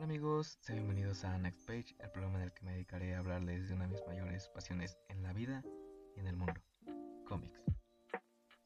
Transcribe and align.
Hola 0.00 0.06
amigos, 0.06 0.56
sean 0.62 0.78
bienvenidos 0.78 1.26
a 1.26 1.36
Next 1.36 1.66
Page, 1.66 1.94
el 1.98 2.10
programa 2.10 2.38
en 2.38 2.44
el 2.44 2.52
que 2.54 2.64
me 2.64 2.72
dedicaré 2.72 3.14
a 3.14 3.18
hablarles 3.18 3.68
de 3.68 3.74
una 3.74 3.84
de 3.84 3.90
mis 3.90 4.06
mayores 4.06 4.48
pasiones 4.48 4.96
en 5.10 5.22
la 5.22 5.34
vida 5.34 5.62
y 6.16 6.20
en 6.20 6.26
el 6.26 6.36
mundo, 6.38 6.54
cómics. 7.28 7.62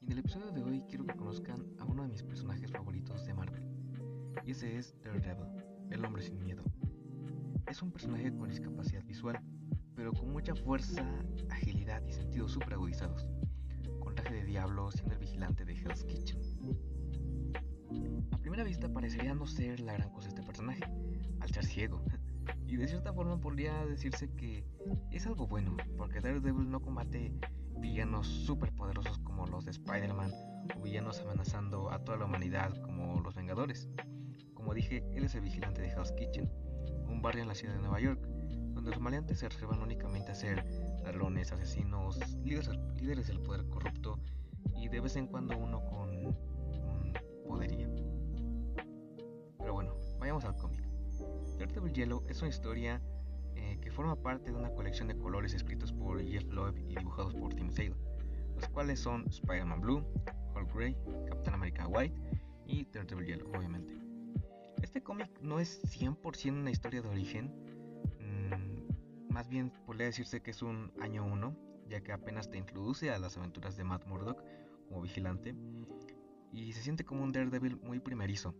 En 0.01 0.12
el 0.12 0.19
episodio 0.21 0.53
de 0.53 0.62
hoy 0.62 0.85
quiero 0.89 1.05
que 1.05 1.17
conozcan 1.17 1.67
a 1.81 1.87
uno 1.87 2.05
de 2.05 2.11
mis 2.11 2.23
personajes 2.23 2.71
favoritos 2.71 3.27
de 3.27 3.35
Marvel, 3.35 3.69
y 4.47 4.53
ese 4.53 4.79
es 4.79 4.95
Daredevil, 5.03 5.49
el 5.91 6.05
hombre 6.05 6.23
sin 6.23 6.39
miedo. 6.39 6.62
Es 7.66 7.82
un 7.82 7.91
personaje 7.91 8.32
con 8.32 8.48
discapacidad 8.48 9.03
visual, 9.03 9.41
pero 9.96 10.12
con 10.12 10.30
mucha 10.30 10.55
fuerza, 10.55 11.05
agilidad 11.51 12.01
y 12.07 12.12
sentidos 12.12 12.53
super 12.53 12.75
agudizados, 12.75 13.27
con 13.98 14.14
traje 14.14 14.35
de 14.35 14.45
diablo 14.45 14.89
siendo 14.93 15.14
el 15.14 15.19
vigilante 15.19 15.64
de 15.64 15.73
Hell's 15.73 16.05
Kitchen. 16.05 16.41
A 18.30 18.39
primera 18.39 18.62
vista 18.62 18.89
parecería 18.89 19.35
no 19.35 19.48
ser 19.48 19.80
la 19.80 19.95
gran 19.95 20.11
cosa 20.11 20.29
este 20.29 20.43
personaje, 20.45 20.85
al 21.41 21.50
ser 21.50 21.64
ciego. 21.64 22.02
Y 22.66 22.77
de 22.77 22.88
cierta 22.88 23.12
forma 23.12 23.41
podría 23.41 23.87
decirse 23.87 24.28
que 24.37 24.65
es 25.10 25.27
algo 25.27 25.46
bueno, 25.46 25.77
porque 25.96 26.20
Daredevil 26.20 26.70
no 26.70 26.80
combate 26.80 27.32
villanos 27.78 28.27
super 28.27 28.73
poderosos 28.73 29.19
como 29.19 29.46
los 29.46 29.65
de 29.65 29.70
Spider-Man 29.70 30.32
o 30.77 30.82
villanos 30.82 31.20
amenazando 31.20 31.91
a 31.91 32.02
toda 32.02 32.18
la 32.18 32.24
humanidad 32.24 32.74
como 32.82 33.20
los 33.20 33.34
Vengadores. 33.34 33.88
Como 34.55 34.74
dije, 34.74 35.05
él 35.15 35.24
es 35.24 35.34
el 35.34 35.42
vigilante 35.42 35.82
de 35.82 35.88
Hell's 35.88 36.12
Kitchen, 36.12 36.51
un 37.09 37.20
barrio 37.23 37.43
en 37.43 37.48
la 37.48 37.54
ciudad 37.54 37.74
de 37.74 37.80
Nueva 37.80 38.01
York, 38.01 38.27
donde 38.74 38.91
los 38.91 39.01
maleantes 39.01 39.38
se 39.38 39.48
reservan 39.48 39.82
únicamente 39.82 40.32
a 40.32 40.34
ser 40.34 40.65
ladrones, 41.02 41.52
asesinos, 41.52 42.18
líderes, 42.43 43.29
del 43.29 43.41
poder 43.41 43.68
corrupto 43.68 44.18
y 44.74 44.88
de 44.88 45.01
vez 45.01 45.16
en 45.16 45.27
cuando 45.27 45.56
uno 45.56 45.84
con 45.84 46.09
un 46.10 47.12
poderío. 47.46 47.88
Pero 49.59 49.74
bueno, 49.74 49.95
vayamos 50.18 50.45
al 50.45 50.56
cómic. 50.56 50.73
Daredevil 51.74 51.92
Yellow 51.92 52.23
es 52.28 52.41
una 52.41 52.51
historia 52.51 53.02
eh, 53.56 53.78
que 53.82 53.91
forma 53.91 54.15
parte 54.15 54.52
de 54.52 54.57
una 54.57 54.71
colección 54.71 55.09
de 55.09 55.18
colores 55.18 55.54
escritos 55.54 55.93
por 55.93 56.23
Jeff 56.24 56.45
Loeb 56.45 56.79
y 56.79 56.95
dibujados 56.95 57.35
por 57.35 57.52
Tim 57.52 57.68
Sale, 57.68 57.96
los 58.54 58.68
cuales 58.68 59.01
son 59.01 59.26
Spider-Man 59.26 59.80
Blue, 59.80 60.04
Hulk 60.54 60.73
Grey, 60.73 60.96
Captain 61.29 61.52
America 61.52 61.88
White 61.88 62.15
y 62.65 62.84
Daredevil 62.84 63.26
Yellow, 63.26 63.49
obviamente. 63.57 63.93
Este 64.82 65.03
cómic 65.03 65.28
no 65.41 65.59
es 65.59 65.82
100% 65.82 66.53
una 66.53 66.71
historia 66.71 67.03
de 67.03 67.09
origen, 67.09 67.53
mm, 68.21 69.32
más 69.32 69.49
bien 69.49 69.72
podría 69.84 70.06
decirse 70.06 70.43
que 70.43 70.53
es 70.53 70.62
un 70.62 70.93
año 71.00 71.25
1, 71.25 71.56
ya 71.88 72.00
que 72.03 72.12
apenas 72.12 72.49
te 72.49 72.56
introduce 72.56 73.10
a 73.10 73.19
las 73.19 73.37
aventuras 73.37 73.77
de 73.77 73.82
Matt 73.82 74.06
Murdock 74.06 74.44
como 74.87 75.03
vigilante 75.03 75.56
y 76.53 76.72
se 76.72 76.82
siente 76.82 77.04
como 77.04 77.25
un 77.25 77.32
Daredevil 77.32 77.78
muy 77.78 77.99
primerizo 77.99 78.54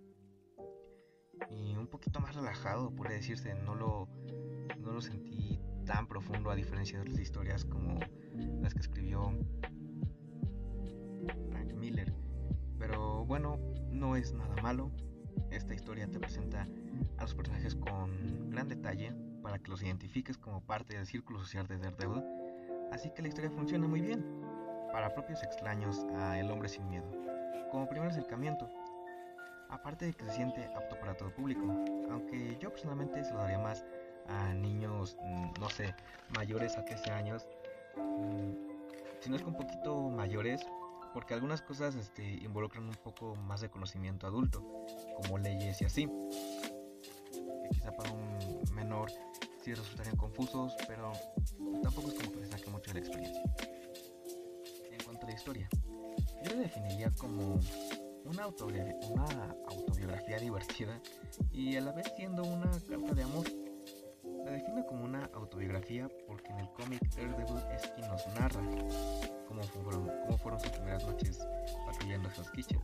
y 1.55 1.77
un 1.77 1.86
poquito 1.86 2.20
más 2.20 2.34
relajado, 2.34 2.91
podría 2.91 3.16
decirse. 3.16 3.55
No 3.55 3.74
lo, 3.74 4.08
no 4.78 4.92
lo 4.92 5.00
sentí 5.00 5.61
tan 5.86 6.06
profundo 6.06 6.50
a 6.50 6.55
diferencia 6.55 6.98
de 6.98 7.02
otras 7.02 7.20
historias 7.20 7.64
como 7.64 8.00
las 8.61 8.74
que 8.74 8.80
escribió 8.80 9.33
Frank 11.50 11.72
Miller. 11.74 12.12
Pero 12.78 13.24
bueno, 13.24 13.58
no 13.91 14.16
es 14.16 14.33
nada 14.33 14.55
malo. 14.62 14.91
Esta 15.50 15.74
historia 15.74 16.11
te 16.11 16.19
presenta 16.19 16.66
a 17.19 17.22
los 17.22 17.34
personajes 17.34 17.74
con 17.74 18.50
gran 18.50 18.68
detalle 18.68 19.12
para 19.42 19.58
que 19.58 19.70
los 19.70 19.83
identifiques 19.83 20.39
como 20.39 20.61
parte 20.61 20.96
del 20.96 21.06
círculo 21.06 21.39
social 21.39 21.66
de 21.66 21.78
Daredevil. 21.78 22.22
Así 22.92 23.11
que 23.14 23.22
la 23.22 23.28
historia 23.28 23.50
funciona 23.50 23.86
muy 23.86 24.00
bien 24.00 24.24
para 24.92 25.12
propios 25.12 25.42
extraños 25.42 26.05
a 26.16 26.39
El 26.39 26.50
hombre 26.50 26.68
sin 26.68 26.89
miedo. 26.89 27.11
Como 27.70 27.89
primer 27.89 28.08
acercamiento, 28.08 28.70
aparte 29.75 30.06
de 30.06 30.12
que 30.14 30.25
se 30.25 30.30
siente 30.33 30.64
apto 30.75 30.98
para 30.98 31.17
todo 31.17 31.34
público, 31.34 31.62
aunque 32.11 32.56
yo 32.61 32.70
personalmente 32.70 33.25
se 33.25 33.33
lo 33.33 33.41
daría 33.41 33.58
más 33.58 33.84
a 34.28 34.55
niños, 34.55 35.17
mm, 35.20 35.61
no 35.61 35.69
sé, 35.69 35.94
mayores 36.34 36.78
a 36.78 36.84
13 36.84 37.11
años, 37.11 37.47
mm, 37.97 38.52
si 39.20 39.30
no 39.30 39.36
es 39.36 39.42
que 39.42 39.48
un 39.48 39.56
poquito 39.56 40.08
mayores, 40.11 40.64
porque 41.12 41.35
algunas 41.35 41.61
cosas 41.62 41.95
este, 41.96 42.23
involucran 42.23 42.85
un 42.85 42.95
poco 42.95 43.36
más 43.36 43.61
de 43.61 43.70
conocimiento 43.70 44.27
adulto, 44.27 44.64
como 45.17 45.39
leyes 45.39 45.80
y 45.83 45.85
así, 45.85 46.08
quizá 47.70 47.92
para 47.92 48.12
un 48.12 48.39
menor 48.73 49.11
sí 49.62 49.74
resultarían 49.74 50.17
confusos, 50.17 50.74
pero 50.86 51.12
tampoco 51.83 52.08
es 52.08 52.14
como 52.14 52.33
que 52.33 52.45
se 52.45 52.51
saque 52.52 52.70
mucho 52.70 52.92
de 52.92 53.01
la 53.01 53.06
experiencia. 53.06 53.42
En 54.91 55.02
cuanto 55.05 55.27
a 55.27 55.30
la 55.30 55.35
historia, 55.35 55.68
yo 56.45 56.55
la 56.55 56.61
definiría 56.61 57.11
como 57.17 57.58
una, 58.24 58.45
autobiografía, 58.45 60.39
divertida 60.39 61.01
y 61.52 61.77
a 61.77 61.80
la 61.80 61.92
vez 61.92 62.12
siendo 62.17 62.42
una 62.42 62.70
carta 62.89 63.14
de 63.14 63.23
amor. 63.23 63.46
La 64.45 64.52
defino 64.52 64.85
como 64.86 65.05
una 65.05 65.30
autobiografía 65.35 66.08
porque 66.27 66.51
en 66.51 66.61
el 66.61 66.70
cómic 66.73 67.01
Daredevil 67.14 67.62
es 67.74 67.86
quien 67.92 68.08
nos 68.08 68.27
narra 68.39 68.62
cómo 69.46 69.62
fueron, 69.62 70.11
cómo 70.27 70.39
fueron 70.39 70.61
sus 70.61 70.70
primeras 70.70 71.05
noches 71.07 71.39
patrullando 71.86 72.29
Hell's 72.29 72.51
Kitchen, 72.51 72.80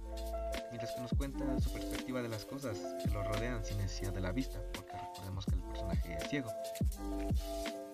mientras 0.71 0.93
que 0.93 1.01
nos 1.01 1.11
cuenta 1.13 1.61
su 1.61 1.73
perspectiva 1.73 2.23
de 2.23 2.29
las 2.29 2.45
cosas 2.45 2.79
que 3.03 3.11
lo 3.11 3.23
rodean 3.25 3.65
sin 3.65 3.79
necesidad 3.79 4.13
de 4.13 4.21
la 4.21 4.33
vista, 4.33 4.61
porque 4.73 4.93
recordemos 4.93 5.45
que 5.47 5.55
el 5.55 5.63
personaje 5.63 6.17
es 6.17 6.29
ciego. 6.29 6.51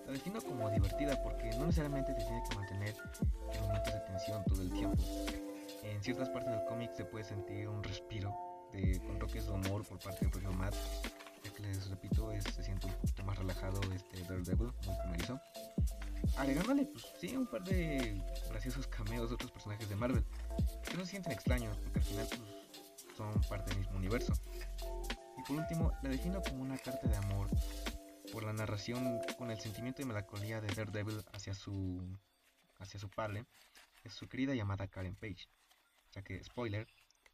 La 0.05 0.13
defino 0.13 0.41
como 0.41 0.69
divertida 0.69 1.21
porque 1.21 1.49
no 1.57 1.65
necesariamente 1.65 2.13
te 2.13 2.23
tiene 2.23 2.41
que 2.49 2.55
mantener 2.55 2.95
ciertas 6.07 6.29
partes 6.29 6.53
del 6.53 6.63
cómic 6.63 6.93
se 6.93 7.03
puede 7.03 7.25
sentir 7.25 7.67
un 7.67 7.83
respiro 7.83 8.33
de, 8.71 8.97
con 9.05 9.19
toques 9.19 9.45
de 9.45 9.51
humor 9.51 9.85
por 9.85 9.99
parte 9.99 10.21
del 10.21 10.29
propio 10.29 10.53
Matt. 10.53 10.73
Ya 11.43 11.51
que 11.51 11.61
les 11.63 11.89
repito, 11.89 12.31
se 12.31 12.63
siente 12.63 12.87
un 12.87 12.93
poquito 12.93 13.25
más 13.25 13.37
relajado 13.37 13.81
este 13.93 14.21
Daredevil, 14.21 14.71
muy 14.85 14.97
primerizo. 15.01 15.37
Agregándole, 16.37 16.85
pues 16.85 17.07
sí, 17.19 17.35
un 17.35 17.45
par 17.45 17.61
de 17.65 18.23
graciosos 18.49 18.87
cameos 18.87 19.27
de 19.27 19.35
otros 19.35 19.51
personajes 19.51 19.89
de 19.89 19.97
Marvel, 19.97 20.23
que 20.89 20.95
no 20.95 21.03
se 21.03 21.11
sienten 21.11 21.33
extraños, 21.33 21.77
porque 21.79 21.99
al 21.99 22.05
final 22.05 22.27
pues, 22.29 23.17
son 23.17 23.41
parte 23.49 23.71
del 23.71 23.79
mismo 23.79 23.97
universo. 23.97 24.31
Y 25.37 25.41
por 25.43 25.57
último, 25.57 25.91
la 26.03 26.09
defino 26.09 26.41
como 26.41 26.61
una 26.61 26.77
carta 26.77 27.05
de 27.05 27.17
amor 27.17 27.49
por 28.31 28.45
la 28.45 28.53
narración 28.53 29.19
con 29.37 29.51
el 29.51 29.59
sentimiento 29.59 30.03
de 30.03 30.05
melancolía 30.05 30.61
de 30.61 30.73
Daredevil 30.73 31.21
hacia 31.33 31.53
su, 31.53 32.01
hacia 32.77 32.97
su 32.97 33.09
padre, 33.09 33.45
es 34.05 34.13
su 34.13 34.29
querida 34.29 34.55
llamada 34.55 34.87
Karen 34.87 35.15
Page 35.15 35.49
que, 36.23 36.43
spoiler, 36.43 36.87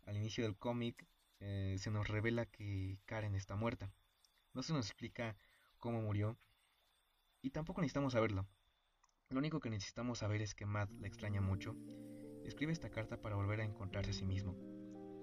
al 0.06 0.18
inicio 0.18 0.44
del 0.44 0.58
cómic 0.58 1.06
eh, 1.40 1.76
se 1.80 1.92
nos 1.92 2.08
revela 2.08 2.46
que 2.46 3.00
Karen 3.06 3.36
está 3.36 3.56
muerta. 3.56 3.92
No 4.54 4.64
se 4.64 4.74
nos 4.74 4.88
explica 4.88 5.36
cómo 5.80 6.02
murió 6.02 6.38
y 7.42 7.50
tampoco 7.52 7.82
necesitamos 7.82 8.14
saberlo. 8.14 8.48
Lo 9.30 9.40
único 9.40 9.60
que 9.60 9.70
necesitamos 9.70 10.20
saber 10.20 10.42
es 10.42 10.56
que 10.56 10.66
Matt 10.66 10.92
la 11.00 11.08
extraña 11.08 11.42
mucho. 11.42 11.76
Escribe 12.46 12.72
esta 12.72 12.92
carta 12.92 13.22
para 13.22 13.36
volver 13.36 13.62
a 13.62 13.66
encontrarse 13.66 14.12
a 14.12 14.14
sí 14.14 14.26
mismo, 14.26 14.56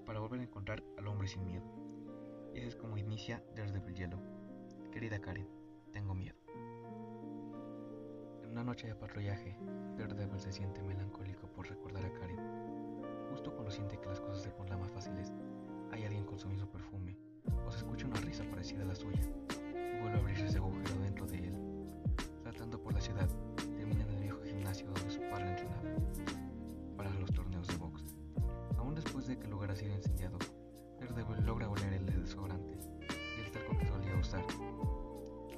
para 0.04 0.20
volver 0.20 0.40
a 0.40 0.44
encontrar 0.44 0.82
al 0.98 1.06
hombre 1.06 1.28
sin 1.28 1.46
miedo. 1.46 1.64
Y 2.54 2.58
así 2.58 2.68
es 2.68 2.76
como 2.76 2.98
inicia 2.98 3.44
Daredevil 3.54 3.94
Yellow. 3.94 4.90
Querida 4.90 5.20
Karen, 5.20 5.48
tengo 5.92 6.14
miedo. 6.14 6.36
En 8.42 8.50
una 8.50 8.64
noche 8.64 8.88
de 8.88 8.96
patrullaje, 8.96 9.56
Daredevil 9.96 10.40
se 10.40 10.52
siente 10.52 10.82
melancólico 10.82 11.46
por 11.52 11.68
recordar 11.68 12.04
a 12.04 12.12
Karen 12.12 12.79
Justo 13.40 13.54
cuando 13.54 13.70
siente 13.70 13.98
que 13.98 14.06
las 14.06 14.20
cosas 14.20 14.42
se 14.42 14.50
ponen 14.50 14.78
más 14.78 14.90
fáciles, 14.90 15.32
hay 15.92 16.04
alguien 16.04 16.26
con 16.26 16.38
su 16.38 16.46
mismo 16.46 16.70
perfume, 16.70 17.16
o 17.66 17.70
se 17.70 17.78
escucha 17.78 18.06
una 18.06 18.20
risa 18.20 18.44
parecida 18.44 18.82
a 18.82 18.84
la 18.84 18.94
suya, 18.94 19.22
y 19.70 19.98
vuelve 19.98 20.18
a 20.18 20.20
abrirse 20.20 20.44
ese 20.44 20.58
agujero 20.58 20.94
dentro 21.00 21.26
de 21.26 21.38
él. 21.38 21.58
Saltando 22.44 22.78
por 22.82 22.92
la 22.92 23.00
ciudad, 23.00 23.30
termina 23.56 24.04
en 24.04 24.10
el 24.10 24.20
viejo 24.20 24.42
gimnasio 24.44 24.88
donde 24.88 25.10
su 25.10 25.20
padre 25.20 25.52
entrenaba, 25.52 25.80
para 26.98 27.08
los 27.14 27.32
torneos 27.32 27.66
de 27.66 27.76
box. 27.76 28.04
Aún 28.76 28.94
después 28.94 29.26
de 29.26 29.38
que 29.38 29.44
el 29.44 29.52
lugar 29.52 29.70
ha 29.70 29.74
sido 29.74 29.94
incendiado, 29.94 30.36
Daredevil 31.00 31.42
logra 31.46 31.70
oler 31.70 31.94
el 31.94 32.04
desodorante 32.04 32.78
y 33.08 33.40
el 33.40 33.50
talco 33.52 33.78
que 33.78 33.86
solía 33.86 34.16
usar, 34.16 34.44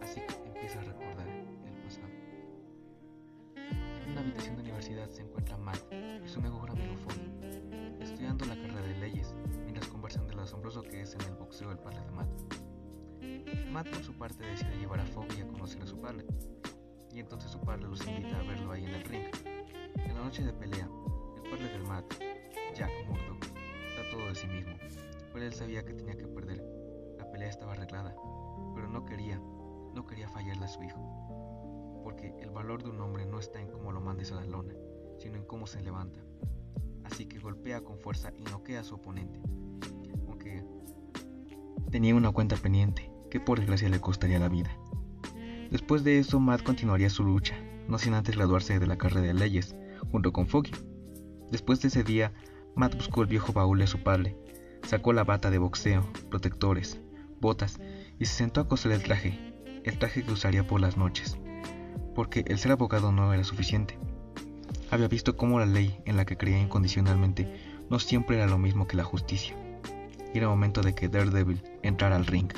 así 0.00 0.20
que 0.20 0.48
empieza 0.50 0.78
a 0.78 0.84
recordar 0.84 1.26
el 1.26 1.82
pasado. 1.82 2.08
En 3.56 4.12
una 4.12 4.20
habitación 4.20 4.54
de 4.54 4.62
universidad 4.62 5.10
se 5.10 5.22
encuentra 5.22 5.56
Matt 5.56 5.82
y 5.92 6.28
su 6.28 6.40
mejor 6.40 6.70
amigo 6.70 6.96
Foggy 6.98 7.21
asombroso 10.42 10.82
que 10.82 11.02
es 11.02 11.14
en 11.14 11.22
el 11.22 11.34
boxeo 11.34 11.70
el 11.70 11.78
padre 11.78 12.00
de 12.00 12.10
Matt. 12.10 12.28
Matt 13.70 13.88
por 13.88 14.02
su 14.02 14.12
parte 14.14 14.44
decide 14.44 14.76
llevar 14.78 15.00
a 15.00 15.06
Foggy 15.06 15.40
a 15.40 15.46
conocer 15.46 15.82
a 15.82 15.86
su 15.86 15.98
padre, 15.98 16.26
y 17.12 17.20
entonces 17.20 17.50
su 17.50 17.60
padre 17.60 17.82
los 17.82 18.06
invita 18.06 18.38
a 18.38 18.42
verlo 18.42 18.72
ahí 18.72 18.84
en 18.84 18.94
el 18.94 19.04
ring. 19.04 19.24
En 19.96 20.14
la 20.14 20.24
noche 20.24 20.42
de 20.42 20.52
pelea, 20.52 20.88
el 21.36 21.50
padre 21.50 21.68
de 21.68 21.78
Matt, 21.80 22.14
Jack 22.74 22.90
Murdoch, 23.06 23.44
da 23.96 24.10
todo 24.10 24.28
de 24.28 24.34
sí 24.34 24.46
mismo, 24.46 24.74
pero 25.32 25.44
él 25.44 25.52
sabía 25.52 25.84
que 25.84 25.94
tenía 25.94 26.16
que 26.16 26.26
perder. 26.26 26.64
La 27.18 27.30
pelea 27.30 27.48
estaba 27.48 27.72
arreglada, 27.72 28.14
pero 28.74 28.88
no 28.88 29.04
quería, 29.04 29.38
no 29.38 30.06
quería 30.06 30.28
fallarle 30.28 30.64
a 30.64 30.68
su 30.68 30.82
hijo, 30.82 32.00
porque 32.02 32.34
el 32.40 32.50
valor 32.50 32.82
de 32.82 32.90
un 32.90 33.00
hombre 33.00 33.26
no 33.26 33.38
está 33.38 33.60
en 33.60 33.70
cómo 33.70 33.92
lo 33.92 34.00
mandes 34.00 34.32
a 34.32 34.36
la 34.36 34.44
lona, 34.44 34.74
sino 35.18 35.36
en 35.36 35.44
cómo 35.44 35.66
se 35.66 35.80
levanta 35.82 36.20
así 37.04 37.26
que 37.26 37.38
golpea 37.38 37.82
con 37.82 37.98
fuerza 37.98 38.32
y 38.36 38.44
noquea 38.44 38.80
a 38.80 38.84
su 38.84 38.94
oponente. 38.94 39.40
Tenía 41.92 42.14
una 42.14 42.32
cuenta 42.32 42.56
pendiente 42.56 43.10
que 43.30 43.38
por 43.38 43.58
desgracia 43.58 43.90
le 43.90 44.00
costaría 44.00 44.38
la 44.38 44.48
vida. 44.48 44.74
Después 45.70 46.02
de 46.04 46.18
eso, 46.18 46.40
Matt 46.40 46.62
continuaría 46.62 47.10
su 47.10 47.22
lucha, 47.22 47.54
no 47.86 47.98
sin 47.98 48.14
antes 48.14 48.34
graduarse 48.34 48.78
de 48.78 48.86
la 48.86 48.96
carrera 48.96 49.26
de 49.26 49.34
leyes, 49.34 49.76
junto 50.10 50.32
con 50.32 50.46
Foggy. 50.46 50.72
Después 51.50 51.82
de 51.82 51.88
ese 51.88 52.02
día, 52.02 52.32
Matt 52.74 52.96
buscó 52.96 53.20
el 53.20 53.28
viejo 53.28 53.52
baúl 53.52 53.78
de 53.78 53.86
su 53.86 54.02
padre, 54.02 54.38
sacó 54.84 55.12
la 55.12 55.24
bata 55.24 55.50
de 55.50 55.58
boxeo, 55.58 56.10
protectores, 56.30 56.98
botas 57.42 57.78
y 58.18 58.24
se 58.24 58.36
sentó 58.36 58.62
a 58.62 58.68
coser 58.68 58.92
el 58.92 59.02
traje, 59.02 59.38
el 59.84 59.98
traje 59.98 60.22
que 60.22 60.32
usaría 60.32 60.66
por 60.66 60.80
las 60.80 60.96
noches, 60.96 61.36
porque 62.14 62.42
el 62.46 62.58
ser 62.58 62.72
abogado 62.72 63.12
no 63.12 63.34
era 63.34 63.44
suficiente. 63.44 63.98
Había 64.90 65.08
visto 65.08 65.36
cómo 65.36 65.58
la 65.58 65.66
ley 65.66 65.98
en 66.06 66.16
la 66.16 66.24
que 66.24 66.38
creía 66.38 66.58
incondicionalmente 66.58 67.84
no 67.90 67.98
siempre 67.98 68.36
era 68.36 68.46
lo 68.46 68.56
mismo 68.56 68.86
que 68.86 68.96
la 68.96 69.04
justicia. 69.04 69.54
Y 70.32 70.38
era 70.38 70.48
momento 70.48 70.80
de 70.80 70.94
que 70.94 71.08
Daredevil 71.08 71.62
entrara 71.82 72.16
al 72.16 72.26
ring. 72.26 72.52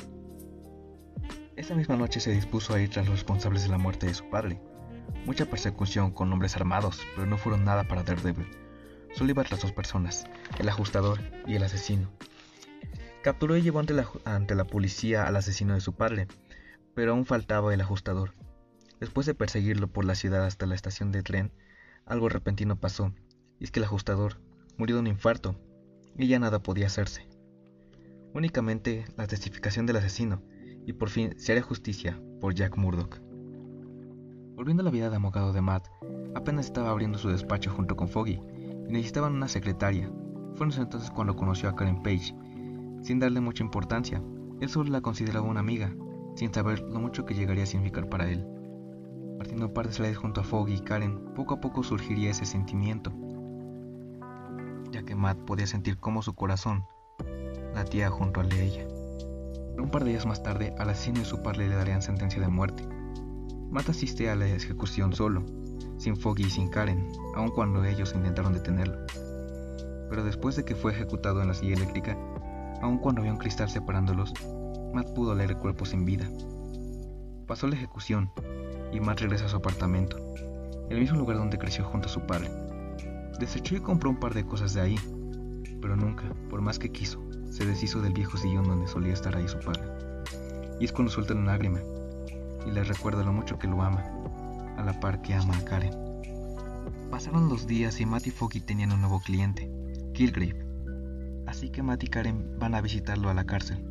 Esa 1.56 1.74
misma 1.74 1.96
noche 1.96 2.20
se 2.20 2.32
dispuso 2.32 2.74
a 2.74 2.80
ir 2.80 2.90
tras 2.90 3.06
los 3.06 3.16
responsables 3.16 3.62
de 3.62 3.68
la 3.68 3.78
muerte 3.78 4.06
de 4.06 4.14
su 4.14 4.28
padre. 4.28 4.60
Mucha 5.24 5.46
persecución 5.46 6.10
con 6.10 6.32
hombres 6.32 6.56
armados, 6.56 7.00
pero 7.14 7.26
no 7.26 7.38
fueron 7.38 7.64
nada 7.64 7.84
para 7.84 8.02
Daredevil. 8.02 8.48
Solo 9.14 9.30
iba 9.30 9.44
tras 9.44 9.62
dos 9.62 9.72
personas, 9.72 10.26
el 10.58 10.68
ajustador 10.68 11.20
y 11.46 11.54
el 11.54 11.62
asesino. 11.62 12.10
Capturó 13.22 13.56
y 13.56 13.62
llevó 13.62 13.78
ante 13.78 13.94
la, 13.94 14.08
ante 14.24 14.54
la 14.54 14.66
policía 14.66 15.26
al 15.26 15.36
asesino 15.36 15.74
de 15.74 15.80
su 15.80 15.94
padre, 15.94 16.26
pero 16.94 17.12
aún 17.12 17.24
faltaba 17.24 17.72
el 17.72 17.80
ajustador. 17.80 18.34
Después 19.00 19.26
de 19.26 19.34
perseguirlo 19.34 19.88
por 19.88 20.04
la 20.04 20.14
ciudad 20.14 20.44
hasta 20.44 20.66
la 20.66 20.74
estación 20.74 21.12
de 21.12 21.22
tren, 21.22 21.52
algo 22.06 22.28
repentino 22.28 22.76
pasó, 22.76 23.14
y 23.58 23.64
es 23.64 23.70
que 23.70 23.80
el 23.80 23.84
ajustador 23.84 24.40
murió 24.76 24.96
de 24.96 25.00
un 25.00 25.06
infarto, 25.06 25.56
y 26.18 26.26
ya 26.26 26.38
nada 26.38 26.62
podía 26.62 26.86
hacerse. 26.86 27.26
Únicamente 28.34 29.04
la 29.16 29.28
testificación 29.28 29.86
del 29.86 29.98
asesino, 29.98 30.42
y 30.84 30.92
por 30.92 31.08
fin 31.08 31.34
se 31.38 31.52
haría 31.52 31.62
justicia 31.62 32.20
por 32.40 32.52
Jack 32.52 32.76
Murdoch. 32.76 33.20
Volviendo 34.56 34.80
a 34.80 34.84
la 34.84 34.90
vida 34.90 35.08
de 35.08 35.14
abogado 35.14 35.52
de 35.52 35.60
Matt, 35.60 35.86
apenas 36.34 36.66
estaba 36.66 36.90
abriendo 36.90 37.16
su 37.16 37.28
despacho 37.28 37.70
junto 37.70 37.94
con 37.94 38.08
Foggy, 38.08 38.40
y 38.88 38.92
necesitaban 38.92 39.34
una 39.34 39.46
secretaria. 39.46 40.10
Fue 40.56 40.66
entonces 40.66 41.12
cuando 41.12 41.36
conoció 41.36 41.68
a 41.68 41.76
Karen 41.76 42.02
Page. 42.02 42.34
Sin 43.02 43.20
darle 43.20 43.40
mucha 43.40 43.62
importancia, 43.62 44.20
él 44.60 44.68
solo 44.68 44.90
la 44.90 45.00
consideraba 45.00 45.46
una 45.46 45.60
amiga, 45.60 45.94
sin 46.34 46.52
saber 46.52 46.80
lo 46.80 46.98
mucho 46.98 47.24
que 47.24 47.34
llegaría 47.34 47.62
a 47.62 47.66
significar 47.66 48.08
para 48.08 48.28
él. 48.28 48.44
Partiendo 49.38 49.72
par 49.72 49.86
de 49.86 49.92
slides 49.92 50.16
junto 50.16 50.40
a 50.40 50.44
Foggy 50.44 50.74
y 50.74 50.80
Karen, 50.80 51.34
poco 51.36 51.54
a 51.54 51.60
poco 51.60 51.84
surgiría 51.84 52.32
ese 52.32 52.46
sentimiento, 52.46 53.12
ya 54.90 55.04
que 55.04 55.14
Matt 55.14 55.38
podía 55.38 55.68
sentir 55.68 55.98
cómo 55.98 56.20
su 56.20 56.34
corazón 56.34 56.84
latía 57.74 58.10
junto 58.10 58.40
al 58.40 58.48
de 58.48 58.64
ella. 58.64 58.86
Un 59.78 59.90
par 59.90 60.04
de 60.04 60.10
días 60.10 60.26
más 60.26 60.42
tarde, 60.42 60.74
al 60.78 60.90
asesino 60.90 61.20
y 61.20 61.24
su 61.24 61.42
padre 61.42 61.68
le 61.68 61.74
darían 61.74 62.02
sentencia 62.02 62.40
de 62.40 62.48
muerte. 62.48 62.86
Matt 63.70 63.88
asiste 63.88 64.30
a 64.30 64.36
la 64.36 64.46
ejecución 64.46 65.12
solo, 65.12 65.44
sin 65.98 66.16
Foggy 66.16 66.44
y 66.44 66.50
sin 66.50 66.68
Karen, 66.68 67.08
aun 67.34 67.50
cuando 67.50 67.84
ellos 67.84 68.14
intentaron 68.14 68.52
detenerlo. 68.52 68.98
Pero 70.08 70.24
después 70.24 70.54
de 70.54 70.64
que 70.64 70.76
fue 70.76 70.92
ejecutado 70.92 71.42
en 71.42 71.48
la 71.48 71.54
silla 71.54 71.74
eléctrica, 71.74 72.16
aun 72.80 72.98
cuando 72.98 73.20
había 73.20 73.32
un 73.32 73.38
cristal 73.38 73.68
separándolos, 73.68 74.32
Matt 74.92 75.12
pudo 75.12 75.34
leer 75.34 75.50
el 75.50 75.58
cuerpo 75.58 75.84
sin 75.84 76.04
vida. 76.04 76.28
Pasó 77.46 77.66
la 77.66 77.74
ejecución 77.74 78.30
y 78.92 79.00
Matt 79.00 79.20
regresa 79.20 79.46
a 79.46 79.48
su 79.48 79.56
apartamento, 79.56 80.16
el 80.88 81.00
mismo 81.00 81.18
lugar 81.18 81.38
donde 81.38 81.58
creció 81.58 81.84
junto 81.84 82.06
a 82.06 82.12
su 82.12 82.20
padre. 82.20 82.50
Desechó 83.40 83.74
y 83.74 83.80
compró 83.80 84.10
un 84.10 84.20
par 84.20 84.34
de 84.34 84.46
cosas 84.46 84.72
de 84.74 84.80
ahí, 84.80 84.98
pero 85.80 85.96
nunca, 85.96 86.24
por 86.48 86.62
más 86.62 86.78
que 86.78 86.92
quiso, 86.92 87.20
se 87.50 87.66
deshizo 87.66 88.00
del 88.00 88.12
viejo 88.12 88.36
sillón 88.36 88.64
donde 88.64 88.86
solía 88.86 89.12
estar 89.12 89.36
ahí 89.36 89.48
su 89.48 89.58
padre. 89.58 89.82
Y 90.80 90.84
es 90.84 90.92
cuando 90.92 91.12
suelta 91.12 91.34
una 91.34 91.52
lágrima 91.52 91.80
y 92.66 92.70
le 92.70 92.84
recuerda 92.84 93.24
lo 93.24 93.32
mucho 93.32 93.58
que 93.58 93.68
lo 93.68 93.82
ama, 93.82 94.04
a 94.76 94.82
la 94.82 94.98
par 95.00 95.22
que 95.22 95.34
ama 95.34 95.56
a 95.56 95.64
Karen. 95.64 95.94
Pasaron 97.10 97.48
los 97.48 97.66
días 97.66 98.00
y 98.00 98.06
Matt 98.06 98.26
y 98.26 98.30
Foggy 98.30 98.60
tenían 98.60 98.92
un 98.92 99.00
nuevo 99.00 99.20
cliente, 99.20 99.70
Killgrave. 100.14 100.64
Así 101.46 101.70
que 101.70 101.82
Matt 101.82 102.04
y 102.04 102.08
Karen 102.08 102.58
van 102.58 102.74
a 102.74 102.80
visitarlo 102.80 103.28
a 103.28 103.34
la 103.34 103.44
cárcel. 103.44 103.84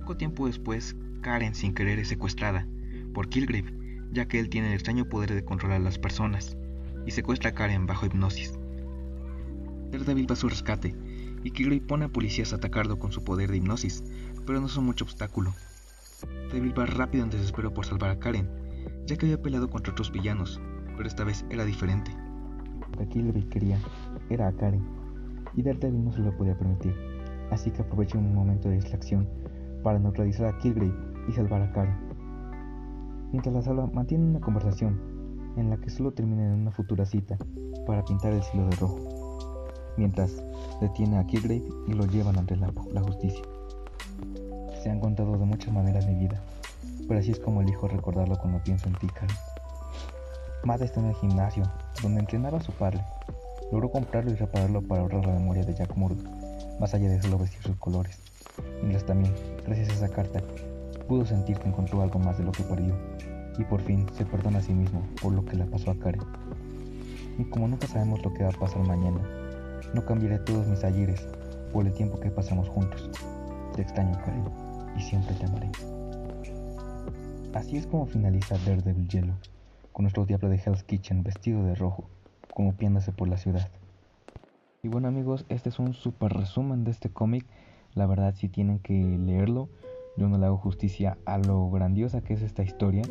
Poco 0.00 0.16
tiempo 0.16 0.46
después, 0.46 0.96
Karen 1.22 1.54
sin 1.54 1.74
querer 1.74 1.98
es 1.98 2.08
secuestrada 2.08 2.66
por 3.12 3.28
Killgrave 3.28 3.84
ya 4.14 4.26
que 4.26 4.38
él 4.38 4.48
tiene 4.48 4.68
el 4.68 4.74
extraño 4.74 5.08
poder 5.08 5.34
de 5.34 5.44
controlar 5.44 5.80
a 5.80 5.84
las 5.84 5.98
personas, 5.98 6.56
y 7.04 7.10
secuestra 7.10 7.50
a 7.50 7.54
Karen 7.54 7.86
bajo 7.86 8.06
hipnosis. 8.06 8.58
Daredevil 9.90 10.30
va 10.30 10.34
a 10.34 10.36
su 10.36 10.48
rescate, 10.48 10.94
Killgrave 11.50 11.80
pone 11.80 12.06
a 12.06 12.08
policías 12.08 12.52
a 12.52 12.56
atacarlo 12.56 12.98
con 12.98 13.12
su 13.12 13.24
poder 13.24 13.50
de 13.50 13.58
hipnosis, 13.58 14.04
pero 14.46 14.60
no 14.60 14.68
son 14.68 14.86
mucho 14.86 15.04
obstáculo. 15.04 15.52
Daredevil 16.48 16.78
va 16.78 16.86
rápido 16.86 17.24
en 17.24 17.30
desespero 17.30 17.74
por 17.74 17.86
salvar 17.86 18.10
a 18.10 18.18
Karen, 18.18 18.48
ya 19.06 19.16
que 19.16 19.26
había 19.26 19.42
peleado 19.42 19.68
contra 19.68 19.92
otros 19.92 20.10
villanos, 20.12 20.60
pero 20.96 21.08
esta 21.08 21.24
vez 21.24 21.44
era 21.50 21.64
diferente. 21.64 22.10
Lo 22.98 23.08
que 23.08 23.48
quería 23.48 23.78
era 24.30 24.48
a 24.48 24.52
Karen, 24.52 24.84
y 25.54 25.62
Daredevil 25.62 26.04
no 26.04 26.12
se 26.12 26.20
lo 26.20 26.36
podía 26.36 26.56
permitir, 26.56 26.94
así 27.50 27.70
que 27.70 27.82
aprovecha 27.82 28.18
un 28.18 28.34
momento 28.34 28.68
de 28.68 28.76
distracción 28.76 29.28
para 29.82 29.98
neutralizar 29.98 30.46
a 30.46 30.58
Killgrave 30.58 30.94
y 31.28 31.32
salvar 31.32 31.62
a 31.62 31.72
Karen 31.72 32.14
mientras 33.34 33.52
la 33.52 33.62
sala 33.62 33.90
mantiene 33.92 34.26
una 34.26 34.40
conversación 34.40 34.96
en 35.56 35.68
la 35.68 35.76
que 35.76 35.90
solo 35.90 36.12
termina 36.12 36.46
en 36.46 36.52
una 36.52 36.70
futura 36.70 37.04
cita 37.04 37.36
para 37.84 38.04
pintar 38.04 38.32
el 38.32 38.44
cielo 38.44 38.68
de 38.68 38.76
rojo, 38.76 39.08
mientras 39.96 40.30
detiene 40.80 41.18
a 41.18 41.26
Killgrave 41.26 41.64
y 41.86 41.92
lo 41.92 42.06
llevan 42.06 42.38
ante 42.38 42.56
la, 42.56 42.70
justicia. 43.02 43.42
Se 44.82 44.90
han 44.90 45.00
contado 45.00 45.38
de 45.38 45.44
muchas 45.44 45.72
maneras 45.72 46.06
mi 46.06 46.14
vida, 46.14 46.40
pero 47.08 47.20
así 47.20 47.30
es 47.30 47.38
como 47.38 47.62
elijo 47.62 47.88
recordarlo 47.88 48.36
cuando 48.38 48.62
pienso 48.62 48.88
en 48.88 48.94
ti, 48.94 49.06
Karen. 49.06 49.36
Matt 50.64 50.82
está 50.82 51.00
en 51.00 51.06
el 51.06 51.14
gimnasio, 51.16 51.64
donde 52.02 52.20
entrenaba 52.20 52.58
a 52.58 52.62
su 52.62 52.72
padre. 52.72 53.04
Logró 53.70 53.90
comprarlo 53.90 54.30
y 54.30 54.34
repararlo 54.34 54.82
para 54.82 55.02
ahorrar 55.02 55.26
la 55.26 55.34
memoria 55.34 55.64
de 55.64 55.74
Jack 55.74 55.96
Murdoch, 55.96 56.26
más 56.80 56.94
allá 56.94 57.08
de 57.08 57.20
solo 57.20 57.38
vestir 57.38 57.62
sus 57.62 57.76
colores. 57.76 58.18
Mientras 58.80 59.04
también, 59.04 59.34
gracias 59.66 59.90
a 59.90 59.92
esa 59.92 60.08
carta, 60.08 60.40
pudo 61.08 61.24
sentir 61.24 61.58
que 61.58 61.68
encontró 61.68 62.02
algo 62.02 62.18
más 62.18 62.38
de 62.38 62.44
lo 62.44 62.52
que 62.52 62.62
perdió 62.62 62.94
y 63.58 63.64
por 63.64 63.80
fin 63.82 64.06
se 64.14 64.24
perdona 64.24 64.58
a 64.58 64.62
sí 64.62 64.72
mismo 64.72 65.02
por 65.20 65.32
lo 65.32 65.44
que 65.44 65.56
le 65.56 65.64
pasó 65.64 65.90
a 65.90 65.98
Karen. 65.98 66.22
Y 67.38 67.44
como 67.44 67.68
nunca 67.68 67.86
sabemos 67.86 68.22
lo 68.24 68.32
que 68.32 68.44
va 68.44 68.50
a 68.50 68.52
pasar 68.52 68.86
mañana, 68.86 69.20
no 69.92 70.04
cambiaré 70.04 70.38
todos 70.38 70.66
mis 70.66 70.84
ayeres 70.84 71.26
por 71.72 71.86
el 71.86 71.92
tiempo 71.92 72.20
que 72.20 72.30
pasamos 72.30 72.68
juntos. 72.68 73.10
Te 73.74 73.82
extraño, 73.82 74.16
Karen, 74.24 74.44
y 74.96 75.02
siempre 75.02 75.34
te 75.34 75.46
amaré. 75.46 75.70
Así 77.52 77.76
es 77.76 77.86
como 77.86 78.06
finaliza 78.06 78.56
Daredevil 78.64 79.08
Yellow, 79.08 79.36
con 79.92 80.04
nuestro 80.04 80.26
diablo 80.26 80.48
de 80.48 80.56
Hell's 80.64 80.82
Kitchen 80.84 81.22
vestido 81.22 81.64
de 81.64 81.74
rojo, 81.74 82.04
como 82.52 82.72
piándose 82.72 83.12
por 83.12 83.28
la 83.28 83.36
ciudad. 83.36 83.68
Y 84.82 84.88
bueno 84.88 85.08
amigos, 85.08 85.46
este 85.48 85.68
es 85.68 85.78
un 85.78 85.94
super 85.94 86.32
resumen 86.32 86.84
de 86.84 86.90
este 86.90 87.08
cómic. 87.08 87.46
La 87.94 88.06
verdad 88.06 88.34
si 88.36 88.48
tienen 88.48 88.80
que 88.80 88.92
leerlo. 88.92 89.68
Yo 90.16 90.28
no 90.28 90.36
le 90.36 90.46
hago 90.46 90.58
justicia 90.58 91.16
a 91.24 91.38
lo 91.38 91.70
grandiosa 91.70 92.20
que 92.20 92.34
es 92.34 92.42
esta 92.42 92.62
historia. 92.62 93.02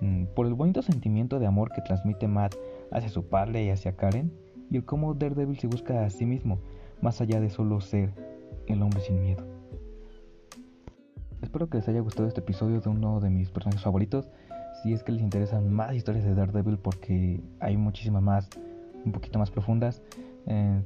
Mm, 0.00 0.24
por 0.34 0.46
el 0.46 0.54
bonito 0.54 0.82
sentimiento 0.82 1.38
de 1.38 1.46
amor 1.46 1.70
que 1.72 1.82
transmite 1.82 2.28
Matt 2.28 2.54
hacia 2.90 3.08
su 3.08 3.28
padre 3.28 3.64
y 3.64 3.70
hacia 3.70 3.94
Karen, 3.94 4.32
y 4.72 4.76
el 4.78 4.84
cómo 4.86 5.12
Daredevil 5.12 5.58
se 5.58 5.66
busca 5.66 6.04
a 6.04 6.08
sí 6.08 6.24
mismo, 6.24 6.58
más 7.02 7.20
allá 7.20 7.40
de 7.40 7.50
solo 7.50 7.80
ser 7.82 8.14
el 8.66 8.80
hombre 8.80 9.00
sin 9.00 9.20
miedo. 9.20 9.44
Espero 11.42 11.68
que 11.68 11.76
les 11.76 11.88
haya 11.88 12.00
gustado 12.00 12.26
este 12.26 12.40
episodio 12.40 12.80
de 12.80 12.88
uno 12.88 13.20
de 13.20 13.28
mis 13.28 13.50
personajes 13.50 13.82
favoritos. 13.82 14.30
Si 14.82 14.94
es 14.94 15.02
que 15.02 15.12
les 15.12 15.20
interesan 15.20 15.70
más 15.70 15.94
historias 15.94 16.24
de 16.24 16.34
Daredevil, 16.34 16.78
porque 16.78 17.42
hay 17.60 17.76
muchísimas 17.76 18.22
más, 18.22 18.48
un 19.04 19.12
poquito 19.12 19.38
más 19.38 19.50
profundas, 19.50 20.02
eh, 20.46 20.80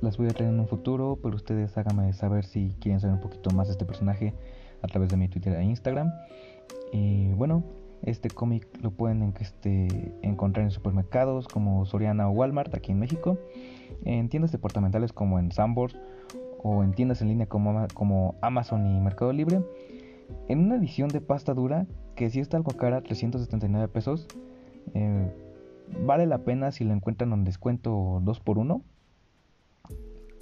las 0.00 0.16
voy 0.16 0.26
a 0.26 0.30
traer 0.30 0.52
en 0.52 0.58
un 0.58 0.66
futuro, 0.66 1.16
pero 1.22 1.36
ustedes 1.36 1.78
háganme 1.78 2.12
saber 2.12 2.44
si 2.44 2.74
quieren 2.80 2.98
saber 2.98 3.14
un 3.14 3.22
poquito 3.22 3.50
más 3.50 3.68
de 3.68 3.72
este 3.72 3.84
personaje 3.84 4.34
a 4.82 4.88
través 4.88 5.08
de 5.08 5.16
mi 5.16 5.28
Twitter 5.28 5.52
e 5.54 5.62
Instagram. 5.62 6.10
Y 6.92 7.28
bueno, 7.34 7.62
este 8.02 8.30
cómic 8.30 8.66
lo 8.82 8.90
pueden 8.90 9.34
este, 9.40 10.14
encontrar 10.22 10.64
en 10.64 10.70
supermercados 10.70 11.48
como 11.48 11.84
Soriana 11.84 12.28
o 12.28 12.32
Walmart 12.32 12.74
aquí 12.74 12.92
en 12.92 12.98
México, 12.98 13.38
en 14.04 14.28
tiendas 14.28 14.52
departamentales 14.52 15.12
como 15.12 15.38
en 15.38 15.52
Sambors 15.52 15.96
o 16.62 16.82
en 16.82 16.92
tiendas 16.92 17.22
en 17.22 17.28
línea 17.28 17.46
como, 17.46 18.34
Amazon 18.40 18.86
y 18.86 19.00
Mercado 19.00 19.32
Libre. 19.32 19.60
En 20.48 20.60
una 20.60 20.76
edición 20.76 21.08
de 21.08 21.20
pasta 21.20 21.54
dura 21.54 21.86
que 22.14 22.30
si 22.30 22.40
está 22.40 22.56
algo 22.56 22.72
cara, 22.72 23.02
379 23.02 23.88
pesos. 23.88 24.28
Eh, 24.94 25.32
vale 26.04 26.26
la 26.26 26.38
pena 26.38 26.70
si 26.70 26.84
lo 26.84 26.92
encuentran 26.92 27.32
en 27.32 27.44
descuento 27.44 28.20
2x1. 28.24 28.82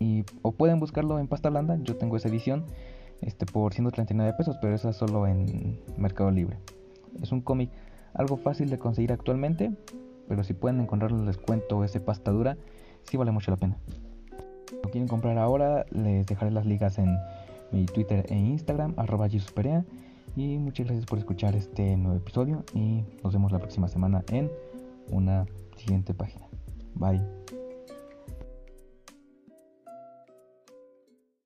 Y, 0.01 0.25
o 0.43 0.53
pueden 0.53 0.79
buscarlo 0.79 1.19
en 1.19 1.27
pasta 1.27 1.51
blanda, 1.51 1.79
yo 1.83 1.97
tengo 1.97 2.17
esa 2.17 2.29
edición 2.29 2.67
este, 3.21 3.47
por 3.47 3.75
139 3.75 4.35
pesos, 4.37 4.57
pero 4.61 4.75
esa 4.75 4.93
solo 4.93 5.27
en 5.27 5.81
Mercado 5.97 6.31
Libre. 6.31 6.59
Es 7.23 7.33
un 7.33 7.41
cómic 7.41 7.71
algo 8.15 8.37
fácil 8.37 8.71
de 8.71 8.79
conseguir 8.79 9.13
actualmente, 9.13 9.73
pero 10.29 10.45
si 10.45 10.55
pueden 10.55 10.81
encontrarlo 10.81 11.25
les 11.25 11.39
cuento 11.39 11.85
ese 11.85 12.01
pasta 12.01 12.31
dura, 12.31 12.57
sí 13.03 13.17
vale 13.17 13.31
mucho 13.31 13.51
la 13.51 13.57
pena. 13.57 13.77
Si 14.69 14.77
lo 14.77 14.91
quieren 14.91 15.09
comprar 15.09 15.39
ahora, 15.39 15.87
les 15.91 16.27
dejaré 16.27 16.51
las 16.51 16.67
ligas 16.67 16.99
en 16.99 17.17
mi 17.73 17.87
Twitter 17.87 18.27
e 18.29 18.35
Instagram, 18.35 18.95
arroba 18.97 19.29
Y 20.37 20.59
muchas 20.59 20.87
gracias 20.87 21.07
por 21.07 21.19
escuchar 21.19 21.57
este 21.57 21.97
nuevo 21.97 22.17
episodio 22.17 22.65
y 22.75 23.05
nos 23.23 23.33
vemos 23.33 23.53
la 23.53 23.59
próxima 23.59 23.89
semana 23.89 24.23
en 24.31 24.51
una 25.11 25.47
siguiente 25.77 26.15
página. 26.15 26.47
Bye. 26.95 27.68